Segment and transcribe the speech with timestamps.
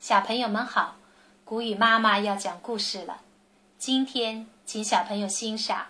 [0.00, 0.96] 小朋友们好，
[1.44, 3.20] 谷雨妈妈要讲故事了。
[3.76, 5.88] 今天，请小朋友欣赏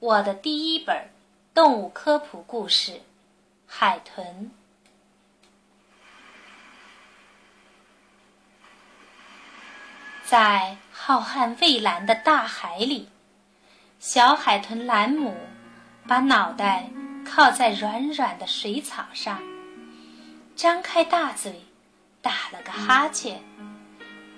[0.00, 1.10] 我的第一本
[1.54, 2.92] 动物科普故事
[3.68, 4.26] 《海豚》。
[10.24, 13.08] 在浩瀚蔚蓝的大海里，
[14.00, 15.36] 小海豚兰姆
[16.08, 16.90] 把脑袋
[17.24, 19.40] 靠在软软的水草上，
[20.56, 21.62] 张开大嘴。
[22.26, 23.40] 打了个哈欠，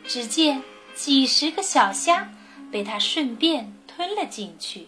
[0.05, 0.63] 只见
[0.95, 2.29] 几十个小虾
[2.71, 4.87] 被他顺便吞了进去。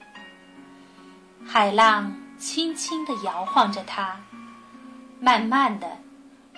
[1.46, 4.20] 海浪轻轻地摇晃着他，
[5.18, 5.96] 慢慢的，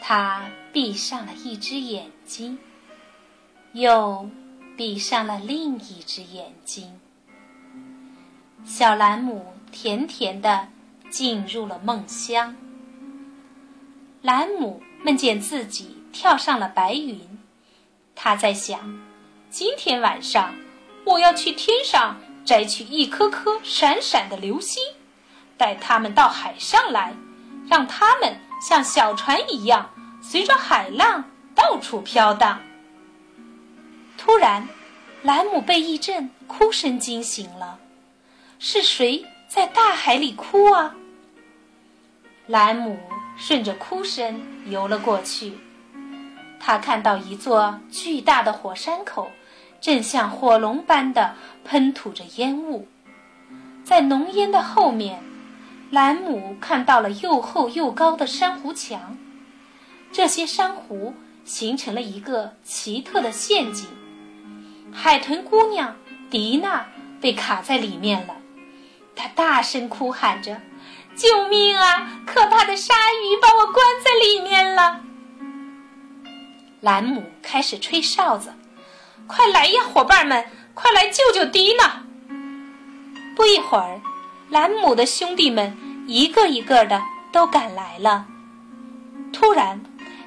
[0.01, 0.42] 他
[0.73, 2.59] 闭上了一只眼睛，
[3.73, 4.29] 又
[4.77, 6.98] 闭上了另一只眼睛。
[8.65, 10.66] 小兰姆甜甜的
[11.09, 12.56] 进入了梦乡。
[14.23, 16.02] 兰姆梦见自己。
[16.12, 17.19] 跳上了白云，
[18.15, 19.01] 他在想：
[19.51, 20.54] 今天晚上
[21.04, 24.82] 我要去天上摘取一颗颗闪闪的流星，
[25.57, 27.15] 带它们到海上来，
[27.69, 32.60] 让它们像小船一样随着海浪到处飘荡。
[34.19, 34.69] 突然，
[35.23, 37.79] 兰姆被一阵哭声惊醒了，
[38.59, 40.95] 是谁在大海里哭啊？
[42.47, 42.99] 兰姆
[43.37, 45.59] 顺着哭声游了过去。
[46.65, 49.32] 他看到一座巨大的火山口，
[49.80, 52.87] 正像火龙般的喷吐着烟雾。
[53.82, 55.21] 在浓烟的后面，
[55.91, 59.19] 兰姆看到了又厚又高的珊瑚墙。
[60.13, 63.88] 这些珊瑚形成了一个奇特的陷阱。
[64.93, 65.97] 海豚姑娘
[66.31, 66.87] 迪娜
[67.21, 68.37] 被卡在里面了，
[69.16, 70.60] 她大声哭喊着
[71.16, 72.21] ：“救命啊！
[72.25, 75.00] 可怕的鲨鱼把我关在里面了！”
[76.83, 78.53] 兰姆开始吹哨子
[79.28, 80.44] ，“快来呀，伙伴们，
[80.75, 82.03] 快来救救迪娜！”
[83.37, 84.00] 不一会儿，
[84.50, 85.76] 兰姆的兄弟们
[86.09, 87.00] 一个一个的
[87.31, 88.26] 都赶来了。
[89.32, 89.81] 突然，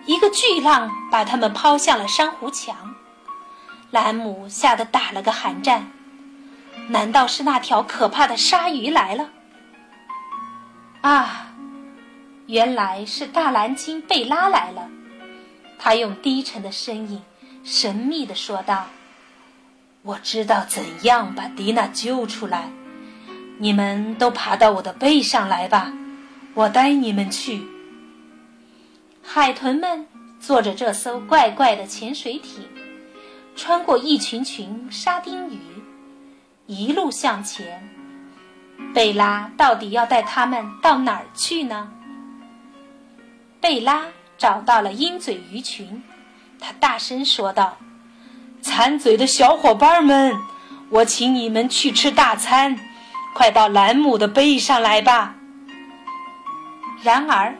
[0.05, 2.95] 一个巨浪把他们抛向了珊瑚墙，
[3.91, 5.91] 兰姆吓得打了个寒战。
[6.87, 9.29] 难道是那条可怕的鲨鱼来了？
[11.01, 11.47] 啊，
[12.47, 14.89] 原来是大蓝鲸贝拉来了。
[15.77, 17.21] 他用低沉的声音，
[17.63, 18.87] 神秘地说道
[20.03, 22.69] ：“我知道怎样把迪娜救出来，
[23.57, 25.93] 你们都爬到我的背上来吧，
[26.53, 27.61] 我带你们去。”
[29.21, 30.07] 海豚们
[30.39, 32.67] 坐着这艘怪怪的潜水艇，
[33.55, 35.59] 穿过一群群沙丁鱼，
[36.67, 37.89] 一路向前。
[38.93, 41.91] 贝拉到底要带他们到哪儿去呢？
[43.59, 44.05] 贝拉。
[44.37, 46.03] 找到了鹰嘴鱼群，
[46.59, 47.77] 他大声说道
[48.61, 50.35] ：“馋嘴的小伙伴们，
[50.89, 52.77] 我请你们去吃大餐，
[53.33, 55.35] 快到兰姆的背上来吧。”
[57.01, 57.55] 然而，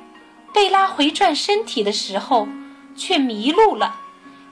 [0.53, 2.47] 贝拉回转身体的时候
[2.95, 3.95] 却迷路了，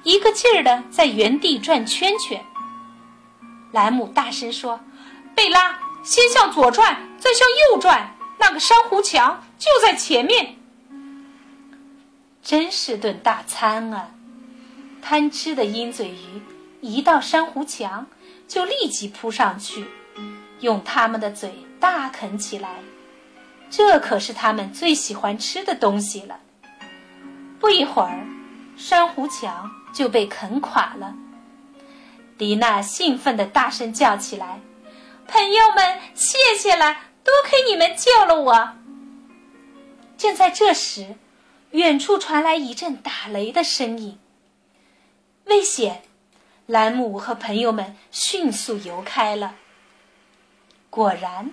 [0.03, 2.41] 一个劲儿的在原地转圈圈。
[3.71, 4.79] 兰姆大声说
[5.35, 10.55] ：“贝拉，先向左转，再向右转，那个珊瑚墙就在前面。”
[12.43, 14.11] 真是顿大餐啊！
[15.01, 16.41] 贪吃的鹰嘴鱼
[16.81, 18.07] 一到珊瑚墙，
[18.49, 19.87] 就立即扑上去，
[20.59, 22.79] 用它们的嘴大啃起来。
[23.69, 26.41] 这可是它们最喜欢吃的东西了。
[27.59, 28.27] 不一会儿，
[28.75, 31.15] 珊瑚墙就被啃垮了。
[32.37, 34.59] 迪娜兴奋地大声叫起来
[35.27, 38.73] ：“朋友们，谢谢了，多亏你们救了我！”
[40.17, 41.15] 正在这时，
[41.73, 44.19] 远处传来一阵打雷的声音。
[45.45, 46.03] 危险！
[46.67, 49.55] 兰姆和朋友们迅速游开了。
[50.91, 51.49] 果然，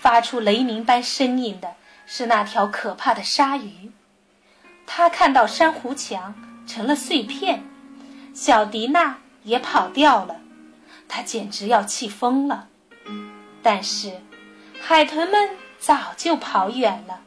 [0.00, 1.74] 发出雷鸣般声音的
[2.06, 3.90] 是那条可怕的鲨鱼。
[4.86, 7.64] 他看到珊瑚墙成了碎片，
[8.32, 10.40] 小迪娜也跑掉了，
[11.08, 12.68] 他简直要气疯了。
[13.64, 14.20] 但是，
[14.80, 15.50] 海豚们
[15.80, 17.20] 早就跑远了。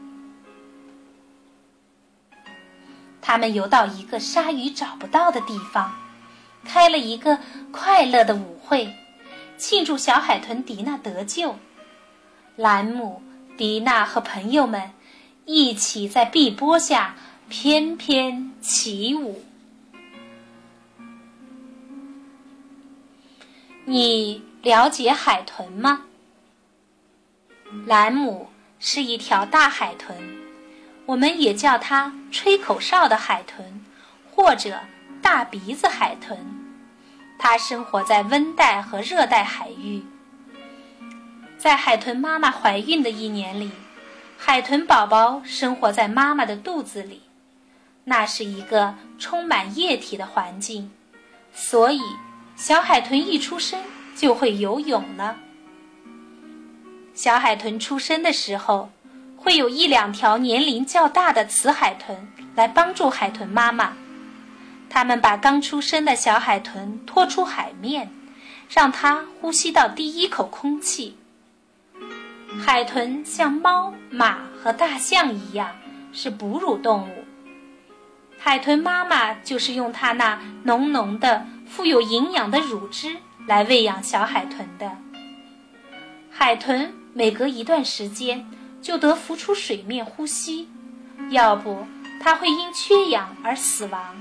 [3.26, 5.96] 他们游到一个鲨鱼找不到的地方，
[6.66, 7.40] 开了一个
[7.72, 8.94] 快乐的舞会，
[9.58, 11.56] 庆祝小海豚迪娜得救。
[12.58, 13.24] 兰姆、
[13.58, 14.92] 迪娜和朋友们
[15.46, 17.16] 一起在碧波下
[17.48, 19.42] 翩翩起舞。
[23.86, 26.02] 你了解海豚吗？
[27.86, 28.50] 兰姆
[28.80, 30.18] 是一条大海豚。
[31.06, 33.84] 我们也叫它吹口哨的海豚，
[34.32, 34.80] 或者
[35.22, 36.38] 大鼻子海豚，
[37.38, 40.04] 它生活在温带和热带海域。
[41.58, 43.72] 在海豚妈妈怀孕的一年里，
[44.38, 47.24] 海豚宝宝生活在妈妈的肚子里，
[48.06, 50.92] 那是一个充满液体的环境，
[51.54, 52.00] 所以
[52.56, 53.82] 小海豚一出生
[54.16, 55.38] 就会游泳了。
[57.14, 58.90] 小海豚出生的时候，
[59.44, 63.92] 会有一两条年龄较大的雌海豚来帮助海豚妈妈，
[64.90, 68.10] 它们把刚出生的小海豚拖出海面，
[68.70, 71.18] 让它呼吸到第一口空气。
[72.66, 75.76] 海豚像猫、马和大象一样
[76.14, 77.26] 是哺乳动物。
[78.40, 84.90] 海豚妈妈就是用它那浓浓的、富有营养的乳汁来喂养小海豚的。
[86.32, 88.46] 海豚每隔一段时间
[88.84, 90.70] 就得浮出水面呼吸，
[91.30, 91.88] 要不
[92.20, 94.16] 它会因缺氧而死亡。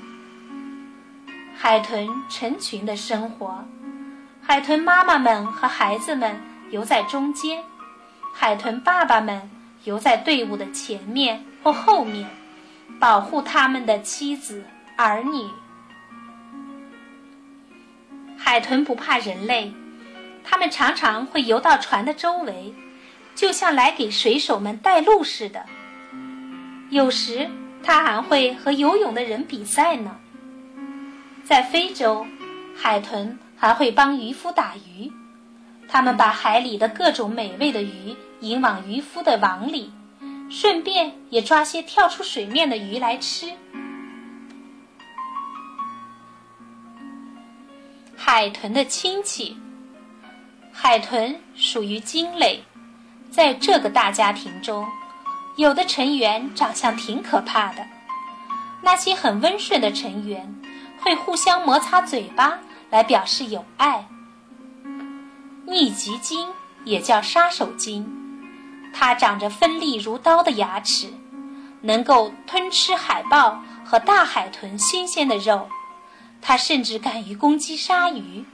[1.55, 3.64] 海豚成群的生活，
[4.41, 7.62] 海豚妈妈们和孩子们游在中间。
[8.32, 9.50] 海豚爸爸们
[9.85, 12.31] 游在队伍的前面或后面，
[13.00, 14.65] 保护他们的妻子
[14.97, 15.50] 儿女。
[18.38, 19.73] 海豚不怕人类，
[20.44, 22.75] 它们常常会游到船的周围，
[23.34, 25.64] 就像来给水手们带路似的。
[26.90, 27.49] 有时，
[27.82, 30.17] 它还会和游泳的人比赛呢。
[31.44, 32.26] 在非洲，
[32.76, 35.11] 海豚还会帮渔夫打鱼。
[35.88, 39.93] 他们把海里的各种美味的鱼引往渔夫的网里，
[40.49, 43.52] 顺便也抓些跳出水面的鱼来吃。
[48.17, 49.56] 海豚的亲戚，
[50.73, 52.62] 海豚属于鲸类，
[53.32, 54.87] 在这个大家庭中，
[55.56, 57.87] 有的成员长相挺可怕的，
[58.82, 60.55] 那些很温顺的成员
[61.00, 62.58] 会互相摩擦嘴巴
[62.90, 64.06] 来表示友爱。
[65.67, 66.46] 密集鲸
[66.84, 68.06] 也叫杀手鲸，
[68.93, 71.08] 它长着锋利如刀的牙齿，
[71.81, 75.67] 能够吞吃海豹和大海豚新鲜的肉。
[76.43, 78.44] 它甚至敢于攻击鲨鱼。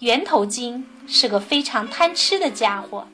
[0.00, 3.06] 圆头鲸是个非常贪吃的家伙，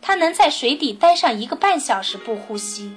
[0.00, 2.94] 它能在水底待上一个半小时不呼吸。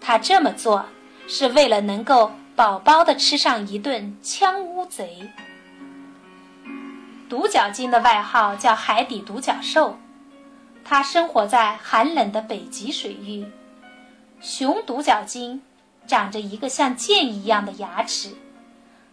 [0.00, 0.86] 它这么做
[1.28, 5.28] 是为了能够饱饱的吃上一顿枪乌贼。
[7.28, 9.98] 独角鲸的外号叫海底独角兽，
[10.82, 13.46] 它生活在寒冷的北极水域。
[14.40, 15.60] 雄独角鲸
[16.06, 18.30] 长着一个像剑一样的牙齿，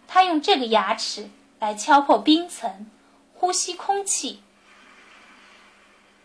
[0.08, 1.28] 它用这个牙齿
[1.58, 2.86] 来敲破冰层，
[3.40, 4.42] 呼吸空气。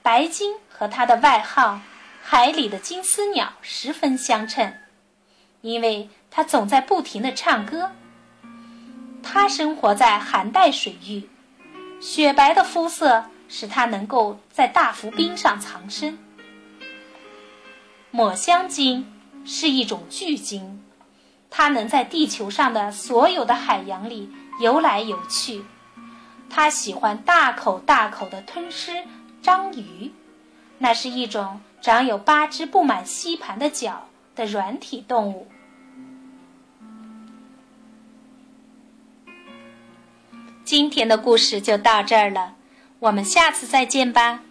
[0.04, 1.80] 白鲸和它的外号
[2.22, 4.74] “海里的金丝鸟”十分相称，
[5.62, 7.90] 因为它总在不停地唱歌。
[9.24, 11.30] 它生活在寒带水域。
[12.02, 16.20] 雪白的肤色使它能够在大浮冰上藏身。
[18.12, 19.10] 抹香鲸
[19.46, 20.84] 是一种巨鲸，
[21.50, 24.30] 它能在地球上的所有的海洋里
[24.60, 25.64] 游来游去。
[26.50, 29.04] 它喜欢大口大口的吞吃
[29.42, 30.12] 章鱼，
[30.78, 35.48] 那是一种长有八只布满吸盘的脚的软体动物。
[40.64, 42.56] 今天的故事就到这儿了，
[43.00, 44.45] 我们下次再见吧。